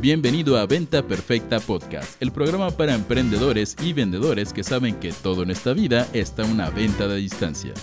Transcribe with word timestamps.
Bienvenido 0.00 0.56
a 0.56 0.64
Venta 0.64 1.02
Perfecta 1.02 1.58
Podcast, 1.58 2.22
el 2.22 2.30
programa 2.30 2.70
para 2.70 2.94
emprendedores 2.94 3.74
y 3.82 3.92
vendedores 3.92 4.52
que 4.52 4.62
saben 4.62 4.94
que 5.00 5.10
todo 5.10 5.42
en 5.42 5.50
esta 5.50 5.72
vida 5.72 6.06
está 6.12 6.44
una 6.44 6.70
venta 6.70 7.08
de 7.08 7.16
distancia. 7.16 7.74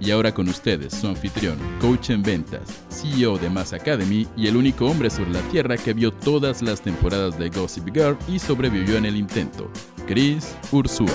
Y 0.00 0.10
ahora 0.10 0.34
con 0.34 0.48
ustedes, 0.48 0.94
su 0.94 1.06
anfitrión, 1.06 1.56
coach 1.80 2.10
en 2.10 2.24
ventas, 2.24 2.82
CEO 2.90 3.38
de 3.38 3.50
Mass 3.50 3.72
Academy 3.72 4.26
y 4.36 4.48
el 4.48 4.56
único 4.56 4.86
hombre 4.86 5.10
sobre 5.10 5.30
la 5.30 5.40
tierra 5.42 5.76
que 5.76 5.92
vio 5.92 6.12
todas 6.12 6.60
las 6.60 6.80
temporadas 6.80 7.38
de 7.38 7.50
Gossip 7.50 7.86
Girl 7.94 8.18
y 8.26 8.40
sobrevivió 8.40 8.96
en 8.96 9.06
el 9.06 9.14
intento, 9.16 9.70
Chris 10.08 10.56
Ursúa. 10.72 11.06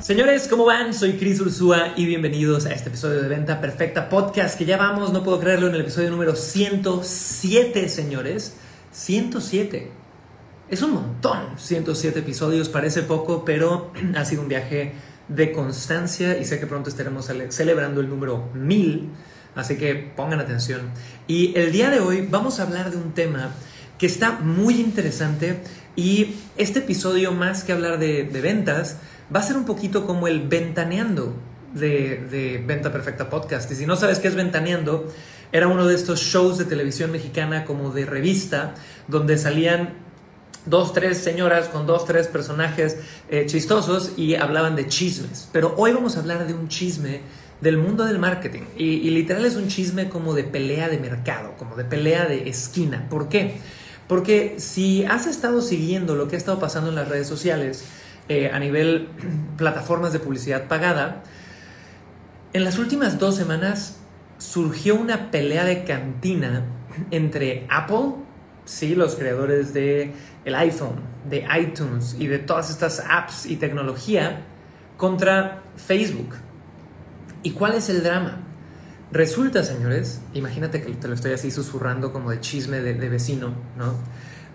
Señores, 0.00 0.48
¿cómo 0.48 0.64
van? 0.64 0.92
Soy 0.92 1.12
Chris 1.12 1.40
Ursúa 1.40 1.94
y 1.96 2.04
bienvenidos 2.06 2.66
a 2.66 2.72
este 2.72 2.88
episodio 2.88 3.22
de 3.22 3.28
Venta 3.28 3.60
Perfecta 3.60 4.08
Podcast 4.08 4.58
que 4.58 4.64
ya 4.64 4.76
vamos, 4.76 5.12
no 5.12 5.22
puedo 5.22 5.38
creerlo, 5.38 5.68
en 5.68 5.76
el 5.76 5.82
episodio 5.82 6.10
número 6.10 6.34
107, 6.34 7.88
señores. 7.88 8.56
107. 8.92 9.90
Es 10.68 10.82
un 10.82 10.92
montón. 10.92 11.58
107 11.58 12.20
episodios, 12.20 12.68
parece 12.68 13.02
poco, 13.02 13.44
pero 13.44 13.92
ha 14.16 14.24
sido 14.24 14.42
un 14.42 14.48
viaje 14.48 14.92
de 15.28 15.52
constancia 15.52 16.38
y 16.38 16.44
sé 16.44 16.60
que 16.60 16.66
pronto 16.66 16.90
estaremos 16.90 17.30
celebrando 17.48 18.00
el 18.00 18.08
número 18.08 18.48
1000. 18.54 19.08
Así 19.54 19.76
que 19.76 19.94
pongan 19.94 20.40
atención. 20.40 20.90
Y 21.26 21.56
el 21.58 21.72
día 21.72 21.90
de 21.90 22.00
hoy 22.00 22.26
vamos 22.30 22.58
a 22.58 22.62
hablar 22.62 22.90
de 22.90 22.96
un 22.96 23.12
tema 23.12 23.50
que 23.98 24.06
está 24.06 24.32
muy 24.32 24.80
interesante 24.80 25.60
y 25.94 26.36
este 26.56 26.80
episodio 26.80 27.32
más 27.32 27.62
que 27.64 27.72
hablar 27.72 27.98
de, 27.98 28.24
ventas 28.42 28.96
va 29.34 29.40
a 29.40 29.42
ser 29.42 29.56
un 29.56 29.64
poquito 29.64 30.06
como 30.06 30.26
el 30.26 30.48
ventaneando 30.48 31.34
de, 31.74 32.26
de 32.30 32.64
Venta 32.66 32.90
Perfecta 32.92 33.28
Podcast. 33.28 33.70
Y 33.70 33.74
si 33.74 33.86
no 33.86 33.96
sabes 33.96 34.18
qué 34.18 34.28
es 34.28 34.34
ventaneando, 34.34 35.12
era 35.52 35.68
uno 35.68 35.86
de 35.86 35.94
estos 35.94 36.20
shows 36.20 36.58
de 36.58 36.64
televisión 36.64 37.12
mexicana 37.12 37.64
como 37.64 37.90
de 37.90 38.06
revista, 38.06 38.74
donde 39.06 39.36
salían 39.36 39.90
dos, 40.64 40.92
tres 40.92 41.18
señoras 41.18 41.68
con 41.68 41.86
dos, 41.86 42.06
tres 42.06 42.26
personajes 42.26 42.96
eh, 43.28 43.44
chistosos 43.46 44.12
y 44.16 44.34
hablaban 44.34 44.76
de 44.76 44.88
chismes. 44.88 45.48
Pero 45.52 45.74
hoy 45.76 45.92
vamos 45.92 46.16
a 46.16 46.20
hablar 46.20 46.46
de 46.46 46.54
un 46.54 46.68
chisme 46.68 47.20
del 47.60 47.76
mundo 47.76 48.04
del 48.04 48.18
marketing. 48.18 48.62
Y, 48.76 49.10
literal 49.10 49.44
es 49.44 49.56
un 49.56 49.68
chisme 49.68 50.08
como 50.08 50.34
de 50.34 50.44
pelea 50.44 50.88
de 50.88 50.98
mercado, 50.98 51.54
como 51.58 51.76
de 51.76 51.84
pelea 51.84 52.26
de 52.26 52.48
esquina. 52.48 53.06
¿Por 53.08 53.28
qué? 53.28 53.56
Porque 54.08 54.56
si 54.58 55.04
has 55.04 55.26
estado 55.26 55.62
siguiendo 55.62 56.16
lo 56.16 56.28
que 56.28 56.36
ha 56.36 56.38
estado 56.38 56.58
pasando 56.58 56.90
en 56.90 56.96
las 56.96 57.08
redes 57.08 57.28
sociales 57.28 57.84
eh, 58.28 58.50
a 58.52 58.58
nivel 58.58 59.08
plataformas 59.56 60.12
de 60.12 60.18
publicidad 60.18 60.66
pagada, 60.66 61.22
en 62.52 62.64
las 62.64 62.78
últimas 62.78 63.18
dos 63.18 63.36
semanas 63.36 63.98
surgió 64.42 64.96
una 64.96 65.30
pelea 65.30 65.64
de 65.64 65.84
cantina 65.84 66.64
entre 67.10 67.66
Apple, 67.70 68.16
sí, 68.64 68.94
los 68.94 69.14
creadores 69.14 69.72
de 69.72 70.12
el 70.44 70.54
iPhone, 70.56 70.96
de 71.28 71.46
iTunes 71.60 72.16
y 72.18 72.26
de 72.26 72.38
todas 72.38 72.70
estas 72.70 73.04
apps 73.08 73.46
y 73.46 73.56
tecnología, 73.56 74.42
contra 74.96 75.62
Facebook. 75.76 76.34
¿Y 77.42 77.52
cuál 77.52 77.74
es 77.74 77.88
el 77.88 78.02
drama? 78.02 78.40
Resulta, 79.12 79.62
señores, 79.62 80.20
imagínate 80.34 80.82
que 80.82 80.92
te 80.92 81.08
lo 81.08 81.14
estoy 81.14 81.32
así 81.32 81.50
susurrando 81.50 82.12
como 82.12 82.30
de 82.30 82.40
chisme 82.40 82.80
de, 82.80 82.94
de 82.94 83.08
vecino, 83.08 83.54
¿no? 83.76 83.94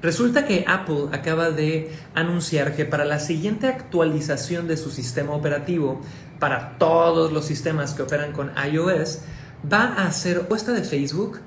Resulta 0.02 0.46
que 0.46 0.66
Apple 0.68 1.06
acaba 1.12 1.50
de 1.50 1.92
anunciar 2.14 2.76
que 2.76 2.86
para 2.86 3.04
la 3.04 3.20
siguiente 3.20 3.68
actualización 3.68 4.68
de 4.68 4.78
su 4.78 4.92
sistema 4.92 5.34
operativo, 5.34 6.02
para 6.40 6.78
todos 6.78 7.32
los 7.32 7.46
sistemas 7.46 7.94
que 7.94 8.04
operan 8.04 8.32
con 8.32 8.52
iOS, 8.72 9.22
va 9.72 9.94
a 9.98 10.08
hacer, 10.08 10.46
o 10.50 10.56
esta 10.56 10.72
de 10.73 10.84
Facebook, 10.84 11.40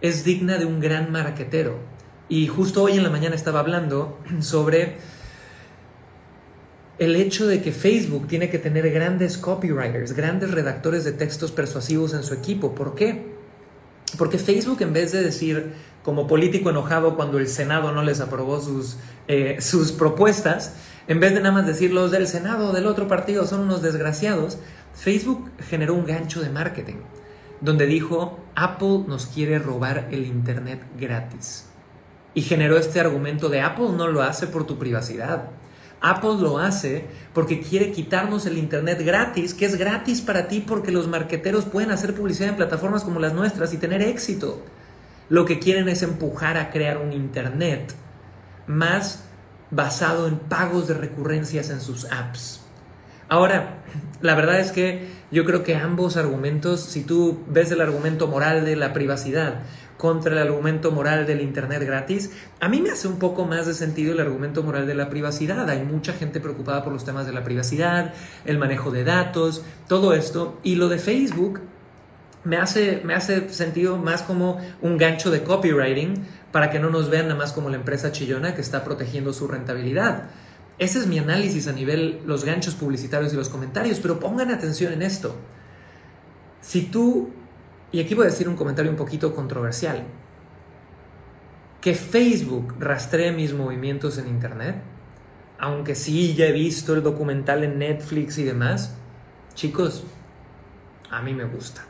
es 0.00 0.24
digna 0.24 0.58
de 0.58 0.66
un 0.66 0.80
gran 0.80 1.10
marquetero. 1.10 1.78
Y 2.28 2.46
justo 2.46 2.82
hoy 2.82 2.92
en 2.92 3.02
la 3.02 3.10
mañana 3.10 3.34
estaba 3.34 3.60
hablando 3.60 4.18
sobre 4.40 4.96
el 6.98 7.16
hecho 7.16 7.46
de 7.46 7.60
que 7.60 7.72
Facebook 7.72 8.28
tiene 8.28 8.50
que 8.50 8.58
tener 8.58 8.90
grandes 8.90 9.36
copywriters, 9.36 10.12
grandes 10.12 10.50
redactores 10.52 11.04
de 11.04 11.12
textos 11.12 11.52
persuasivos 11.52 12.14
en 12.14 12.22
su 12.22 12.34
equipo. 12.34 12.74
¿Por 12.74 12.94
qué? 12.94 13.34
Porque 14.16 14.38
Facebook 14.38 14.80
en 14.82 14.92
vez 14.92 15.10
de 15.10 15.22
decir 15.22 15.72
como 16.04 16.26
político 16.26 16.70
enojado 16.70 17.16
cuando 17.16 17.38
el 17.38 17.48
Senado 17.48 17.90
no 17.90 18.02
les 18.02 18.20
aprobó 18.20 18.60
sus, 18.60 18.98
eh, 19.26 19.56
sus 19.60 19.90
propuestas, 19.90 20.74
en 21.08 21.18
vez 21.18 21.34
de 21.34 21.40
nada 21.40 21.52
más 21.52 21.66
decir 21.66 21.92
los 21.92 22.10
del 22.10 22.28
Senado 22.28 22.72
del 22.72 22.86
otro 22.86 23.08
partido 23.08 23.46
son 23.46 23.60
unos 23.60 23.82
desgraciados, 23.82 24.58
Facebook 24.94 25.50
generó 25.68 25.94
un 25.94 26.04
gancho 26.04 26.40
de 26.42 26.50
marketing 26.50 26.96
donde 27.60 27.86
dijo, 27.86 28.38
Apple 28.54 29.04
nos 29.06 29.26
quiere 29.26 29.58
robar 29.58 30.08
el 30.10 30.26
Internet 30.26 30.82
gratis. 30.98 31.66
Y 32.34 32.42
generó 32.42 32.76
este 32.76 33.00
argumento 33.00 33.48
de 33.48 33.60
Apple 33.60 33.90
no 33.96 34.08
lo 34.08 34.22
hace 34.22 34.46
por 34.46 34.66
tu 34.66 34.78
privacidad. 34.78 35.50
Apple 36.00 36.36
lo 36.38 36.58
hace 36.58 37.06
porque 37.32 37.60
quiere 37.60 37.90
quitarnos 37.90 38.44
el 38.46 38.58
Internet 38.58 39.00
gratis, 39.02 39.54
que 39.54 39.64
es 39.64 39.76
gratis 39.76 40.20
para 40.20 40.48
ti 40.48 40.60
porque 40.60 40.92
los 40.92 41.08
marqueteros 41.08 41.64
pueden 41.64 41.90
hacer 41.90 42.14
publicidad 42.14 42.50
en 42.50 42.56
plataformas 42.56 43.04
como 43.04 43.20
las 43.20 43.32
nuestras 43.32 43.72
y 43.72 43.78
tener 43.78 44.02
éxito. 44.02 44.62
Lo 45.30 45.46
que 45.46 45.58
quieren 45.58 45.88
es 45.88 46.02
empujar 46.02 46.58
a 46.58 46.70
crear 46.70 46.98
un 46.98 47.12
Internet 47.12 47.94
más 48.66 49.24
basado 49.70 50.28
en 50.28 50.38
pagos 50.38 50.88
de 50.88 50.94
recurrencias 50.94 51.70
en 51.70 51.80
sus 51.80 52.04
apps. 52.12 52.60
Ahora, 53.28 53.78
la 54.24 54.34
verdad 54.34 54.58
es 54.58 54.72
que 54.72 55.06
yo 55.30 55.44
creo 55.44 55.62
que 55.62 55.76
ambos 55.76 56.16
argumentos, 56.16 56.80
si 56.80 57.02
tú 57.04 57.44
ves 57.46 57.70
el 57.72 57.82
argumento 57.82 58.26
moral 58.26 58.64
de 58.64 58.74
la 58.74 58.94
privacidad 58.94 59.60
contra 59.98 60.32
el 60.32 60.38
argumento 60.38 60.90
moral 60.90 61.26
del 61.26 61.42
Internet 61.42 61.82
gratis, 61.84 62.30
a 62.58 62.70
mí 62.70 62.80
me 62.80 62.88
hace 62.88 63.06
un 63.06 63.18
poco 63.18 63.44
más 63.44 63.66
de 63.66 63.74
sentido 63.74 64.14
el 64.14 64.20
argumento 64.20 64.62
moral 64.62 64.86
de 64.86 64.94
la 64.94 65.10
privacidad. 65.10 65.68
Hay 65.68 65.84
mucha 65.84 66.14
gente 66.14 66.40
preocupada 66.40 66.82
por 66.82 66.94
los 66.94 67.04
temas 67.04 67.26
de 67.26 67.34
la 67.34 67.44
privacidad, 67.44 68.14
el 68.46 68.56
manejo 68.56 68.90
de 68.90 69.04
datos, 69.04 69.62
todo 69.88 70.14
esto. 70.14 70.58
Y 70.62 70.76
lo 70.76 70.88
de 70.88 70.98
Facebook 70.98 71.60
me 72.44 72.56
hace, 72.56 73.02
me 73.04 73.14
hace 73.14 73.50
sentido 73.50 73.98
más 73.98 74.22
como 74.22 74.58
un 74.80 74.96
gancho 74.96 75.30
de 75.30 75.42
copywriting 75.42 76.24
para 76.50 76.70
que 76.70 76.78
no 76.78 76.88
nos 76.88 77.10
vean 77.10 77.28
nada 77.28 77.38
más 77.38 77.52
como 77.52 77.68
la 77.68 77.76
empresa 77.76 78.10
chillona 78.10 78.54
que 78.54 78.62
está 78.62 78.84
protegiendo 78.84 79.34
su 79.34 79.48
rentabilidad. 79.48 80.30
Ese 80.78 80.98
es 80.98 81.06
mi 81.06 81.18
análisis 81.18 81.68
a 81.68 81.72
nivel 81.72 82.22
los 82.26 82.44
ganchos 82.44 82.74
publicitarios 82.74 83.32
y 83.32 83.36
los 83.36 83.48
comentarios, 83.48 84.00
pero 84.00 84.18
pongan 84.18 84.50
atención 84.50 84.92
en 84.92 85.02
esto. 85.02 85.36
Si 86.60 86.82
tú, 86.82 87.30
y 87.92 88.00
aquí 88.00 88.14
voy 88.14 88.26
a 88.26 88.30
decir 88.30 88.48
un 88.48 88.56
comentario 88.56 88.90
un 88.90 88.96
poquito 88.96 89.34
controversial, 89.34 90.04
que 91.80 91.94
Facebook 91.94 92.74
rastree 92.80 93.30
mis 93.30 93.52
movimientos 93.52 94.18
en 94.18 94.26
Internet, 94.26 94.76
aunque 95.58 95.94
sí 95.94 96.34
ya 96.34 96.46
he 96.46 96.52
visto 96.52 96.94
el 96.94 97.02
documental 97.02 97.62
en 97.62 97.78
Netflix 97.78 98.38
y 98.38 98.44
demás, 98.44 98.96
chicos, 99.54 100.04
a 101.10 101.22
mí 101.22 101.34
me 101.34 101.44
gusta. 101.44 101.84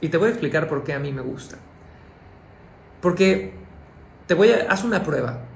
Y 0.00 0.08
te 0.08 0.16
voy 0.16 0.28
a 0.28 0.30
explicar 0.30 0.68
por 0.68 0.84
qué 0.84 0.94
a 0.94 0.98
mí 0.98 1.12
me 1.12 1.20
gusta. 1.20 1.58
Porque 3.02 3.52
te 4.26 4.34
voy 4.34 4.52
a, 4.52 4.70
haz 4.70 4.84
una 4.84 5.02
prueba 5.02 5.49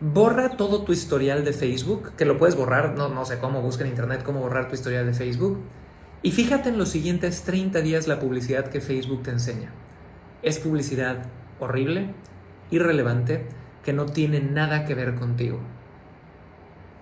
borra 0.00 0.56
todo 0.56 0.82
tu 0.82 0.92
historial 0.92 1.44
de 1.44 1.52
Facebook, 1.52 2.12
que 2.16 2.24
lo 2.24 2.38
puedes 2.38 2.56
borrar, 2.56 2.94
no, 2.96 3.08
no 3.08 3.24
sé 3.24 3.38
cómo, 3.38 3.60
busca 3.60 3.84
en 3.84 3.90
internet 3.90 4.22
cómo 4.22 4.40
borrar 4.40 4.68
tu 4.68 4.74
historial 4.74 5.06
de 5.06 5.12
Facebook. 5.12 5.58
Y 6.22 6.32
fíjate 6.32 6.70
en 6.70 6.78
los 6.78 6.88
siguientes 6.88 7.42
30 7.42 7.80
días 7.80 8.08
la 8.08 8.18
publicidad 8.18 8.68
que 8.68 8.80
Facebook 8.80 9.22
te 9.22 9.30
enseña. 9.30 9.70
Es 10.42 10.58
publicidad 10.58 11.26
horrible, 11.58 12.14
irrelevante, 12.70 13.46
que 13.84 13.92
no 13.92 14.06
tiene 14.06 14.40
nada 14.40 14.84
que 14.84 14.94
ver 14.94 15.14
contigo. 15.14 15.58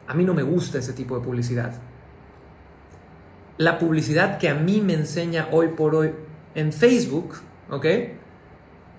A 0.07 0.15
mí 0.15 0.25
no 0.25 0.35
me 0.35 0.43
gusta 0.43 0.79
ese 0.79 0.93
tipo 0.93 1.19
de 1.19 1.25
publicidad. 1.25 1.75
La 3.59 3.79
publicidad 3.79 4.39
que 4.39 4.49
a 4.49 4.55
mí 4.55 4.81
me 4.81 4.95
enseña 4.95 5.49
hoy 5.51 5.69
por 5.69 5.95
hoy 5.95 6.13
en 6.55 6.73
Facebook, 6.73 7.35
¿ok? 7.71 7.87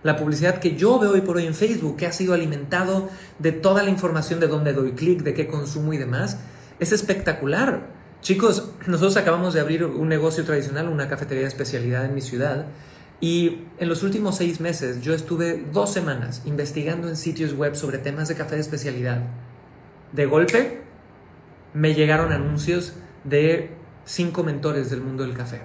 La 0.02 0.16
publicidad 0.16 0.60
que 0.60 0.76
yo 0.76 0.98
veo 0.98 1.12
hoy 1.12 1.22
por 1.22 1.38
hoy 1.38 1.46
en 1.46 1.54
Facebook, 1.54 1.98
que 1.98 2.08
ha 2.08 2.14
sido 2.14 2.34
alimentado 2.34 3.10
de 3.38 3.52
toda 3.52 3.84
la 3.84 3.90
información 3.90 4.40
de 4.40 4.48
dónde 4.48 4.74
doy 4.74 4.94
clic, 4.94 5.24
de 5.24 5.34
qué 5.34 5.48
consumo 5.48 5.92
y 5.94 5.98
demás, 5.98 6.38
es 6.80 6.94
espectacular. 6.94 7.88
Chicos, 8.22 8.72
nosotros 8.88 9.18
acabamos 9.18 9.54
de 9.54 9.60
abrir 9.60 9.84
un 9.84 10.08
negocio 10.08 10.46
tradicional, 10.46 10.88
una 10.88 11.10
cafetería 11.10 11.44
de 11.44 11.50
especialidad 11.50 12.06
en 12.06 12.16
mi 12.16 12.22
ciudad, 12.22 12.68
y 13.22 13.66
en 13.78 13.90
los 13.90 14.04
últimos 14.04 14.38
seis 14.38 14.62
meses 14.62 15.02
yo 15.02 15.14
estuve 15.14 15.66
dos 15.74 15.92
semanas 15.92 16.42
investigando 16.46 17.10
en 17.10 17.18
sitios 17.18 17.54
web 17.54 17.76
sobre 17.76 17.98
temas 17.98 18.30
de 18.30 18.36
café 18.36 18.56
de 18.56 18.62
especialidad. 18.62 19.24
De 20.14 20.26
golpe, 20.26 20.82
me 21.74 21.94
llegaron 21.94 22.32
anuncios 22.32 22.94
de 23.26 23.72
cinco 24.06 24.44
mentores 24.44 24.90
del 24.90 25.02
mundo 25.02 25.24
del 25.24 25.36
café. 25.36 25.62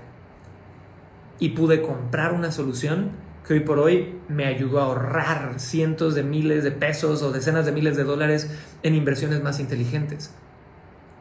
Y 1.39 1.51
pude 1.51 1.81
comprar 1.81 2.33
una 2.33 2.51
solución 2.51 3.13
que 3.47 3.55
hoy 3.55 3.61
por 3.61 3.79
hoy 3.79 4.19
me 4.29 4.47
ayudó 4.47 4.81
a 4.81 4.85
ahorrar 4.85 5.55
cientos 5.59 6.15
de 6.15 6.23
miles 6.23 6.65
de 6.65 6.71
pesos 6.71 7.23
o 7.23 7.31
decenas 7.31 7.67
de 7.67 7.73
miles 7.73 7.97
de 7.97 8.05
dólares 8.05 8.51
en 8.83 8.95
inversiones 8.95 9.43
más 9.43 9.61
inteligentes. 9.61 10.33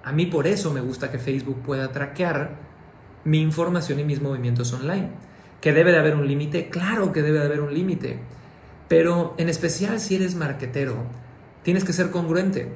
A 0.04 0.12
mí 0.12 0.26
por 0.26 0.48
eso 0.48 0.74
me 0.74 0.82
gusta 0.82 1.12
que 1.12 1.20
Facebook 1.20 1.62
pueda 1.62 1.92
traquear 1.92 2.56
mi 3.26 3.42
información 3.42 4.00
y 4.00 4.04
mis 4.04 4.22
movimientos 4.22 4.72
online. 4.74 5.10
¿Que 5.62 5.74
debe 5.74 5.92
de 5.92 6.00
haber 6.00 6.16
un 6.16 6.28
límite? 6.28 6.70
Claro 6.70 7.12
que 7.14 7.22
debe 7.22 7.40
de 7.40 7.46
haber 7.46 7.62
un 7.62 7.74
límite. 7.74 8.20
Pero 8.88 9.34
en 9.38 9.50
especial 9.50 10.00
si 10.00 10.16
eres 10.16 10.36
marketero, 10.36 10.96
tienes 11.64 11.84
que 11.84 11.94
ser 11.94 12.12
congruente. 12.12 12.70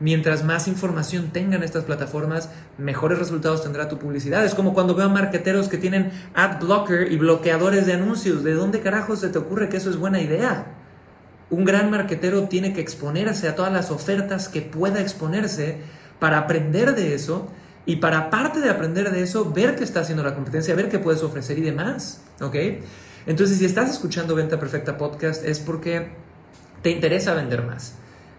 Mientras 0.00 0.44
más 0.44 0.66
información 0.66 1.30
tengan 1.32 1.62
estas 1.62 1.84
plataformas, 1.84 2.50
mejores 2.78 3.18
resultados 3.18 3.62
tendrá 3.62 3.88
tu 3.88 3.98
publicidad. 3.98 4.44
Es 4.44 4.54
como 4.54 4.74
cuando 4.74 4.94
veo 4.94 5.06
a 5.06 5.08
marqueteros 5.08 5.68
que 5.68 5.78
tienen 5.78 6.10
ad 6.34 6.60
blocker 6.60 7.12
y 7.12 7.16
bloqueadores 7.16 7.86
de 7.86 7.92
anuncios. 7.92 8.42
¿De 8.42 8.54
dónde 8.54 8.80
carajo 8.80 9.14
se 9.14 9.28
te 9.28 9.38
ocurre 9.38 9.68
que 9.68 9.76
eso 9.76 9.90
es 9.90 9.96
buena 9.96 10.20
idea? 10.20 10.66
Un 11.48 11.64
gran 11.64 11.90
marquetero 11.90 12.48
tiene 12.48 12.72
que 12.72 12.80
exponerse 12.80 13.48
a 13.48 13.54
todas 13.54 13.72
las 13.72 13.92
ofertas 13.92 14.48
que 14.48 14.62
pueda 14.62 15.00
exponerse 15.00 15.78
para 16.18 16.38
aprender 16.38 16.96
de 16.96 17.14
eso 17.14 17.48
y 17.86 17.96
para 17.96 18.18
aparte 18.18 18.60
de 18.60 18.70
aprender 18.70 19.12
de 19.12 19.22
eso, 19.22 19.52
ver 19.52 19.76
qué 19.76 19.84
está 19.84 20.00
haciendo 20.00 20.24
la 20.24 20.34
competencia, 20.34 20.74
ver 20.74 20.88
qué 20.88 20.98
puedes 20.98 21.22
ofrecer 21.22 21.58
y 21.58 21.62
demás. 21.62 22.20
¿Ok? 22.40 22.56
Entonces, 23.26 23.58
si 23.58 23.64
estás 23.64 23.90
escuchando 23.90 24.34
Venta 24.34 24.58
Perfecta 24.58 24.98
Podcast 24.98 25.44
es 25.44 25.60
porque 25.60 26.08
te 26.82 26.90
interesa 26.90 27.32
vender 27.34 27.62
más. 27.62 27.94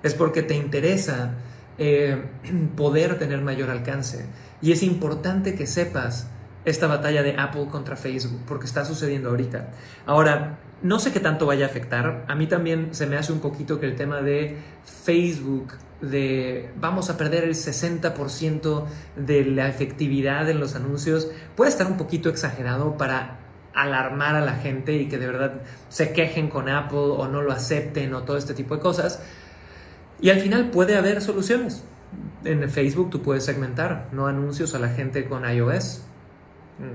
Es 0.05 0.13
porque 0.13 0.43
te 0.43 0.55
interesa 0.55 1.33
eh, 1.77 2.23
poder 2.77 3.19
tener 3.19 3.41
mayor 3.41 3.69
alcance. 3.69 4.25
Y 4.61 4.71
es 4.71 4.83
importante 4.83 5.55
que 5.55 5.67
sepas 5.67 6.27
esta 6.63 6.87
batalla 6.87 7.23
de 7.23 7.35
Apple 7.37 7.67
contra 7.69 7.95
Facebook, 7.95 8.41
porque 8.47 8.65
está 8.65 8.85
sucediendo 8.85 9.29
ahorita. 9.29 9.69
Ahora, 10.05 10.57
no 10.81 10.99
sé 10.99 11.11
qué 11.11 11.19
tanto 11.19 11.45
vaya 11.45 11.65
a 11.65 11.69
afectar. 11.69 12.25
A 12.27 12.35
mí 12.35 12.47
también 12.47 12.93
se 12.93 13.05
me 13.07 13.17
hace 13.17 13.31
un 13.31 13.39
poquito 13.39 13.79
que 13.79 13.85
el 13.85 13.95
tema 13.95 14.21
de 14.21 14.57
Facebook, 14.83 15.73
de 16.01 16.71
vamos 16.75 17.09
a 17.09 17.17
perder 17.17 17.43
el 17.43 17.55
60% 17.55 18.85
de 19.15 19.45
la 19.45 19.67
efectividad 19.67 20.49
en 20.49 20.59
los 20.59 20.75
anuncios, 20.75 21.29
puede 21.55 21.69
estar 21.69 21.87
un 21.87 21.97
poquito 21.97 22.29
exagerado 22.29 22.97
para 22.97 23.39
alarmar 23.73 24.35
a 24.35 24.41
la 24.41 24.53
gente 24.53 24.93
y 24.93 25.07
que 25.07 25.17
de 25.17 25.27
verdad 25.27 25.61
se 25.89 26.13
quejen 26.13 26.49
con 26.49 26.69
Apple 26.69 26.97
o 26.97 27.27
no 27.27 27.41
lo 27.41 27.51
acepten 27.51 28.13
o 28.13 28.23
todo 28.23 28.37
este 28.37 28.53
tipo 28.53 28.75
de 28.75 28.81
cosas. 28.81 29.21
Y 30.21 30.29
al 30.29 30.39
final 30.39 30.69
puede 30.69 30.95
haber 30.95 31.21
soluciones. 31.21 31.83
En 32.43 32.69
Facebook 32.69 33.09
tú 33.09 33.21
puedes 33.21 33.43
segmentar, 33.43 34.07
no 34.11 34.27
anuncios 34.27 34.75
a 34.75 34.79
la 34.79 34.89
gente 34.89 35.25
con 35.25 35.49
iOS. 35.49 36.03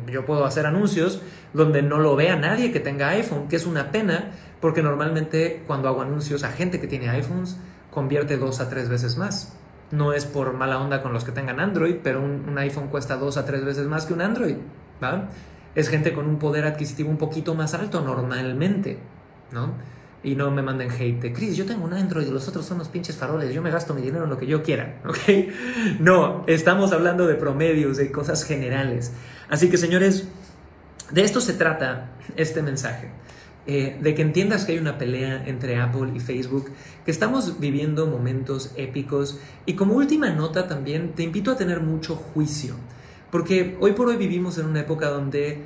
Yo 0.06 0.26
puedo 0.26 0.44
hacer 0.44 0.66
anuncios 0.66 1.22
donde 1.52 1.82
no 1.82 1.98
lo 1.98 2.14
vea 2.14 2.36
nadie 2.36 2.70
que 2.70 2.80
tenga 2.80 3.08
iPhone, 3.08 3.48
que 3.48 3.56
es 3.56 3.66
una 3.66 3.90
pena, 3.90 4.30
porque 4.60 4.82
normalmente 4.82 5.64
cuando 5.66 5.88
hago 5.88 6.02
anuncios 6.02 6.44
a 6.44 6.52
gente 6.52 6.80
que 6.80 6.86
tiene 6.86 7.08
iPhones, 7.08 7.56
convierte 7.90 8.36
dos 8.36 8.60
a 8.60 8.68
tres 8.68 8.88
veces 8.88 9.16
más. 9.16 9.56
No 9.90 10.12
es 10.12 10.24
por 10.24 10.52
mala 10.52 10.78
onda 10.78 11.02
con 11.02 11.12
los 11.12 11.24
que 11.24 11.32
tengan 11.32 11.58
Android, 11.58 11.96
pero 12.02 12.22
un, 12.22 12.56
iPhone 12.58 12.88
cuesta 12.88 13.16
dos 13.16 13.36
a 13.36 13.44
tres 13.44 13.64
veces 13.64 13.86
más 13.86 14.06
que 14.06 14.12
un 14.12 14.20
Android. 14.20 14.56
Es 15.74 15.88
gente 15.88 16.12
con 16.12 16.28
un 16.28 16.38
poder 16.38 16.64
adquisitivo 16.64 17.10
un 17.10 17.16
poquito 17.16 17.54
más 17.54 17.74
alto 17.74 18.00
normalmente, 18.00 18.98
¿no? 19.50 19.74
Y 20.22 20.34
no 20.34 20.50
me 20.50 20.62
manden 20.62 20.90
hate 20.90 21.32
Chris, 21.32 21.56
yo 21.56 21.64
tengo 21.64 21.84
un 21.84 21.94
Android 21.94 22.26
y 22.26 22.30
los 22.30 22.46
otros 22.48 22.66
son 22.66 22.78
los 22.78 22.88
pinches 22.88 23.16
faroles, 23.16 23.54
yo 23.54 23.62
me 23.62 23.70
gasto 23.70 23.94
mi 23.94 24.02
dinero 24.02 24.24
en 24.24 24.30
lo 24.30 24.38
que 24.38 24.46
yo 24.46 24.62
quiera, 24.62 25.00
¿ok? 25.06 25.98
No, 26.00 26.44
estamos 26.46 26.92
hablando 26.92 27.26
de 27.26 27.34
promedios, 27.34 27.96
de 27.96 28.12
cosas 28.12 28.44
generales. 28.44 29.12
Así 29.48 29.70
que 29.70 29.78
señores, 29.78 30.28
de 31.10 31.22
esto 31.22 31.40
se 31.40 31.54
trata 31.54 32.10
este 32.36 32.62
mensaje. 32.62 33.08
Eh, 33.66 33.98
de 34.00 34.14
que 34.14 34.22
entiendas 34.22 34.64
que 34.64 34.72
hay 34.72 34.78
una 34.78 34.96
pelea 34.96 35.44
entre 35.46 35.76
Apple 35.78 36.12
y 36.14 36.20
Facebook, 36.20 36.70
que 37.04 37.10
estamos 37.10 37.60
viviendo 37.60 38.06
momentos 38.06 38.72
épicos 38.76 39.38
y 39.66 39.74
como 39.74 39.94
última 39.94 40.30
nota 40.30 40.66
también 40.66 41.12
te 41.12 41.22
invito 41.22 41.50
a 41.50 41.56
tener 41.56 41.80
mucho 41.80 42.16
juicio, 42.16 42.74
porque 43.30 43.76
hoy 43.80 43.92
por 43.92 44.08
hoy 44.08 44.16
vivimos 44.16 44.56
en 44.56 44.66
una 44.66 44.80
época 44.80 45.10
donde 45.10 45.62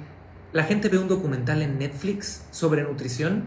la 0.52 0.64
gente 0.64 0.88
ve 0.88 0.98
un 0.98 1.06
documental 1.06 1.62
en 1.62 1.78
Netflix 1.78 2.44
sobre 2.50 2.82
nutrición 2.82 3.44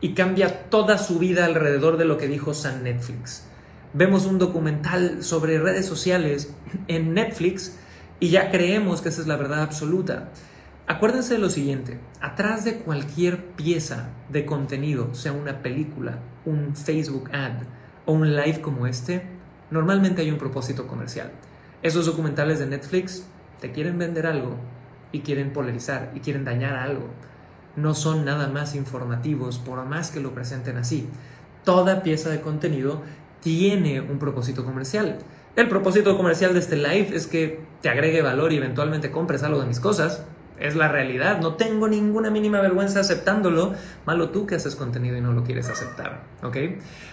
y 0.00 0.14
cambia 0.14 0.70
toda 0.70 0.98
su 0.98 1.18
vida 1.18 1.44
alrededor 1.44 1.96
de 1.96 2.04
lo 2.04 2.16
que 2.16 2.28
dijo 2.28 2.54
San 2.54 2.82
Netflix. 2.82 3.44
Vemos 3.92 4.24
un 4.26 4.38
documental 4.38 5.22
sobre 5.22 5.58
redes 5.58 5.86
sociales 5.86 6.54
en 6.88 7.14
Netflix 7.14 7.76
y 8.18 8.30
ya 8.30 8.50
creemos 8.50 9.02
que 9.02 9.08
esa 9.08 9.20
es 9.20 9.26
la 9.26 9.36
verdad 9.36 9.62
absoluta. 9.62 10.30
Acuérdense 10.86 11.34
de 11.34 11.40
lo 11.40 11.50
siguiente, 11.50 12.00
atrás 12.20 12.64
de 12.64 12.78
cualquier 12.78 13.44
pieza 13.54 14.10
de 14.28 14.44
contenido, 14.44 15.14
sea 15.14 15.32
una 15.32 15.62
película, 15.62 16.18
un 16.44 16.74
Facebook 16.74 17.30
ad 17.32 17.62
o 18.06 18.12
un 18.12 18.34
live 18.34 18.60
como 18.60 18.86
este, 18.86 19.22
normalmente 19.70 20.22
hay 20.22 20.30
un 20.30 20.38
propósito 20.38 20.86
comercial. 20.86 21.30
Esos 21.82 22.06
documentales 22.06 22.58
de 22.58 22.66
Netflix 22.66 23.24
te 23.60 23.72
quieren 23.72 23.98
vender 23.98 24.26
algo 24.26 24.56
y 25.12 25.20
quieren 25.20 25.52
polarizar 25.52 26.12
y 26.14 26.20
quieren 26.20 26.44
dañar 26.44 26.74
algo 26.74 27.08
no 27.76 27.94
son 27.94 28.24
nada 28.24 28.48
más 28.48 28.74
informativos, 28.74 29.58
por 29.58 29.84
más 29.84 30.10
que 30.10 30.20
lo 30.20 30.32
presenten 30.34 30.76
así. 30.76 31.08
Toda 31.64 32.02
pieza 32.02 32.30
de 32.30 32.40
contenido 32.40 33.02
tiene 33.40 34.00
un 34.00 34.18
propósito 34.18 34.64
comercial. 34.64 35.18
El 35.56 35.68
propósito 35.68 36.16
comercial 36.16 36.52
de 36.52 36.60
este 36.60 36.76
live 36.76 37.10
es 37.14 37.26
que 37.26 37.60
te 37.82 37.88
agregue 37.88 38.22
valor 38.22 38.52
y 38.52 38.56
eventualmente 38.56 39.10
compres 39.10 39.42
algo 39.42 39.60
de 39.60 39.66
mis 39.66 39.80
cosas 39.80 40.24
es 40.60 40.76
la 40.76 40.88
realidad. 40.88 41.40
No 41.40 41.54
tengo 41.54 41.88
ninguna 41.88 42.30
mínima 42.30 42.60
vergüenza 42.60 43.00
aceptándolo. 43.00 43.74
Malo 44.06 44.30
tú 44.30 44.46
que 44.46 44.54
haces 44.54 44.76
contenido 44.76 45.16
y 45.16 45.20
no 45.20 45.32
lo 45.32 45.42
quieres 45.42 45.68
aceptar. 45.68 46.22
¿Ok? 46.42 46.56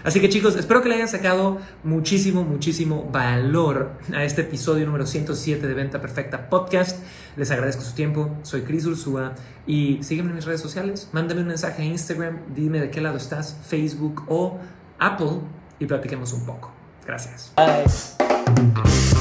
Así 0.03 0.19
que 0.19 0.29
chicos, 0.29 0.55
espero 0.55 0.81
que 0.81 0.89
le 0.89 0.95
hayan 0.95 1.07
sacado 1.07 1.57
muchísimo, 1.83 2.43
muchísimo 2.43 3.09
valor 3.11 3.91
a 4.13 4.23
este 4.23 4.41
episodio 4.41 4.85
número 4.85 5.05
107 5.05 5.65
de 5.65 5.73
Venta 5.73 6.01
Perfecta 6.01 6.49
Podcast. 6.49 7.03
Les 7.35 7.49
agradezco 7.51 7.81
su 7.81 7.95
tiempo. 7.95 8.37
Soy 8.43 8.61
Cris 8.61 8.85
Ursúa 8.85 9.33
y 9.65 10.03
sígueme 10.03 10.29
en 10.29 10.35
mis 10.35 10.45
redes 10.45 10.61
sociales. 10.61 11.09
Mándame 11.13 11.41
un 11.41 11.47
mensaje 11.47 11.83
a 11.83 11.85
Instagram. 11.85 12.39
Dime 12.53 12.79
de 12.81 12.91
qué 12.91 13.01
lado 13.01 13.17
estás, 13.17 13.57
Facebook 13.65 14.23
o 14.27 14.59
Apple 14.99 15.39
y 15.79 15.85
platiquemos 15.85 16.33
un 16.33 16.45
poco. 16.45 16.71
Gracias. 17.05 17.53
Bye. 17.55 19.16